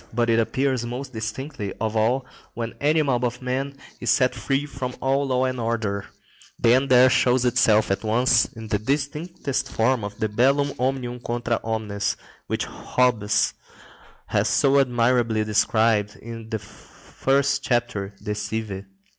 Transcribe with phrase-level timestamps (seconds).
[0.11, 4.65] But it appears most distinctly of all when any mob of men is set free
[4.65, 6.05] from all law and order;
[6.57, 12.17] then there shows itself at once in the distinctest form the bellum omnium contra omnes,
[12.47, 13.53] which Hobbes
[14.25, 18.85] has so admirably described in the first chapter De Cive.